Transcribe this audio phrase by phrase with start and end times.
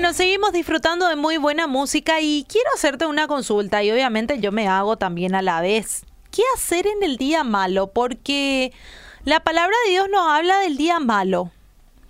[0.00, 4.50] Bueno, seguimos disfrutando de muy buena música y quiero hacerte una consulta y obviamente yo
[4.50, 6.06] me hago también a la vez.
[6.30, 7.88] ¿Qué hacer en el día malo?
[7.88, 8.72] Porque
[9.24, 11.50] la palabra de Dios nos habla del día malo.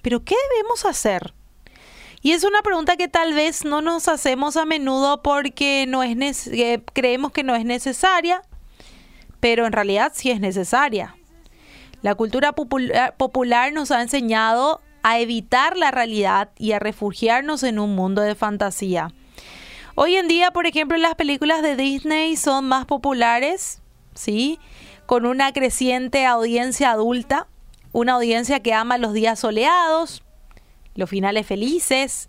[0.02, 1.34] Pero ¿qué debemos hacer?
[2.22, 6.46] Y es una pregunta que tal vez no nos hacemos a menudo porque no es
[6.46, 8.40] eh, creemos que no es necesaria,
[9.40, 11.16] pero en realidad sí es necesaria.
[12.02, 17.94] La cultura popular nos ha enseñado a evitar la realidad y a refugiarnos en un
[17.94, 19.12] mundo de fantasía.
[19.94, 23.82] Hoy en día, por ejemplo, las películas de Disney son más populares,
[24.14, 24.58] ¿sí?
[25.06, 27.48] Con una creciente audiencia adulta,
[27.92, 30.22] una audiencia que ama los días soleados,
[30.94, 32.28] los finales felices.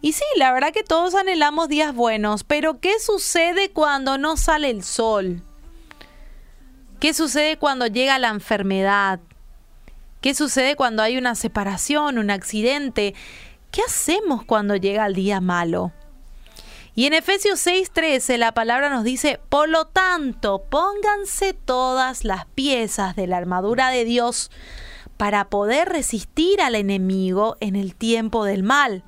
[0.00, 4.70] Y sí, la verdad que todos anhelamos días buenos, pero ¿qué sucede cuando no sale
[4.70, 5.42] el sol?
[7.00, 9.20] ¿Qué sucede cuando llega la enfermedad?
[10.24, 13.14] ¿Qué sucede cuando hay una separación, un accidente?
[13.70, 15.92] ¿Qué hacemos cuando llega el día malo?
[16.94, 23.16] Y en Efesios 6:13 la palabra nos dice, por lo tanto, pónganse todas las piezas
[23.16, 24.50] de la armadura de Dios
[25.18, 29.04] para poder resistir al enemigo en el tiempo del mal.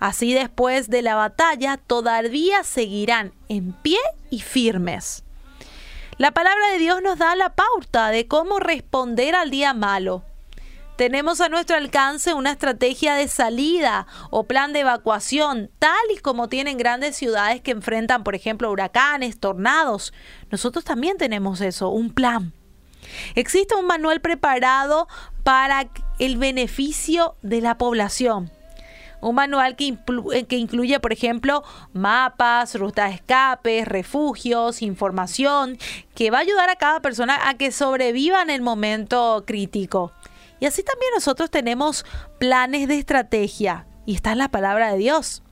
[0.00, 5.24] Así después de la batalla todavía seguirán en pie y firmes.
[6.18, 10.24] La palabra de Dios nos da la pauta de cómo responder al día malo.
[11.02, 16.48] Tenemos a nuestro alcance una estrategia de salida o plan de evacuación, tal y como
[16.48, 20.12] tienen grandes ciudades que enfrentan, por ejemplo, huracanes, tornados.
[20.52, 22.52] Nosotros también tenemos eso, un plan.
[23.34, 25.08] Existe un manual preparado
[25.42, 25.88] para
[26.20, 28.52] el beneficio de la población.
[29.20, 29.98] Un manual que,
[30.34, 35.78] eh, incluye, por ejemplo, mapas, rutas de escape, refugios, información,
[36.14, 40.12] que va a ayudar a cada persona a que sobreviva en el momento crítico.
[40.62, 42.06] Y así también nosotros tenemos
[42.38, 45.42] planes de estrategia y está en la palabra de Dios.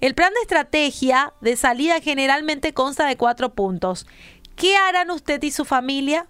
[0.00, 4.06] El plan de estrategia de salida generalmente consta de cuatro puntos.
[4.54, 6.28] ¿Qué harán usted y su familia?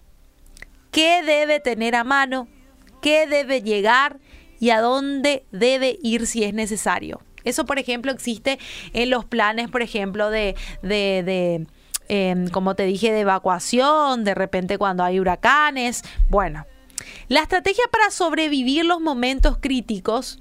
[0.89, 2.47] ¿Qué debe tener a mano?
[2.99, 4.17] ¿Qué debe llegar?
[4.59, 7.21] ¿Y a dónde debe ir si es necesario?
[7.43, 8.57] Eso, por ejemplo, existe
[8.93, 11.67] en los planes, por ejemplo, de, de,
[12.07, 16.01] em, como te dije, de evacuación, de repente cuando hay huracanes.
[16.27, 16.65] Bueno,
[17.27, 20.39] la estrategia para sobrevivir los momentos críticos,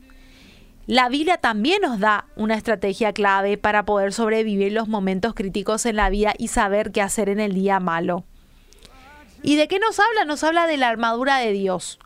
[0.89, 5.97] la Biblia también nos da una estrategia clave para poder sobrevivir los momentos críticos en
[5.97, 8.25] la vida y saber qué hacer en el día malo.
[9.43, 10.25] ¿Y de qué nos habla?
[10.25, 11.99] Nos habla de la armadura de Dios.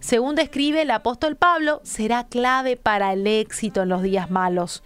[0.00, 4.82] Según describe el apóstol Pablo, será clave para el éxito en los días malos.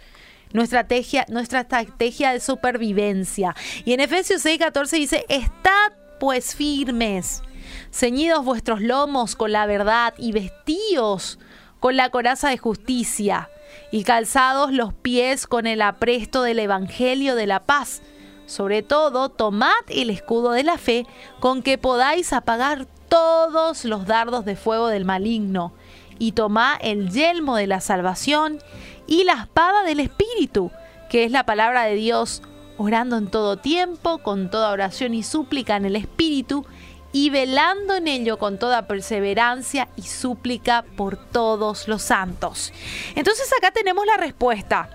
[0.51, 3.55] Nuestra estrategia, nuestra estrategia de supervivencia.
[3.85, 7.43] Y en Efesios 6:14 dice, estad pues firmes
[7.91, 11.39] ceñidos vuestros lomos con la verdad y vestíos
[11.79, 13.49] con la coraza de justicia
[13.91, 18.01] y calzados los pies con el apresto del Evangelio de la paz.
[18.45, 21.05] Sobre todo, tomad el escudo de la fe
[21.39, 25.73] con que podáis apagar todos los dardos de fuego del maligno
[26.19, 28.59] y tomad el yelmo de la salvación
[29.07, 30.71] y la espada del Espíritu,
[31.09, 32.43] que es la palabra de Dios,
[32.77, 36.65] orando en todo tiempo, con toda oración y súplica en el Espíritu,
[37.13, 42.71] y velando en ello con toda perseverancia y súplica por todos los santos.
[43.15, 44.89] Entonces acá tenemos la respuesta.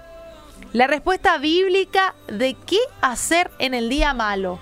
[0.72, 4.58] La respuesta bíblica de qué hacer en el día malo.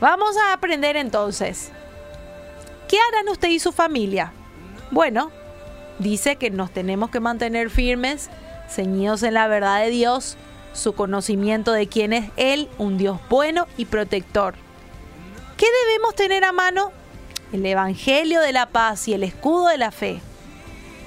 [0.00, 1.72] Vamos a aprender entonces.
[2.86, 4.32] ¿Qué harán usted y su familia?
[4.90, 5.30] Bueno,
[5.98, 8.30] dice que nos tenemos que mantener firmes,
[8.68, 10.36] ceñidos en la verdad de Dios,
[10.72, 14.54] su conocimiento de quién es Él, un Dios bueno y protector
[15.58, 16.92] ¿Qué debemos tener a mano?
[17.52, 20.20] El Evangelio de la paz y el escudo de la fe.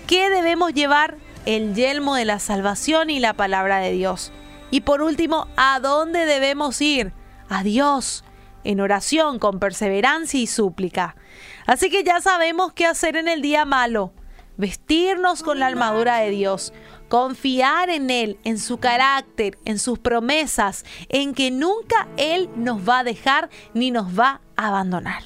[0.07, 1.16] ¿Qué debemos llevar?
[1.45, 4.34] El yelmo de la salvación y la palabra de Dios.
[4.69, 7.13] Y por último, ¿a dónde debemos ir?
[7.47, 8.25] A Dios,
[8.66, 11.16] en oración, con perseverancia y súplica.
[11.66, 14.12] Así que ya sabemos qué hacer en el día malo.
[14.57, 16.73] Vestirnos con la armadura de Dios,
[17.11, 23.00] confiar en Él, en su carácter, en sus promesas, en que nunca Él nos va
[23.00, 25.24] a dejar ni nos va a abandonar.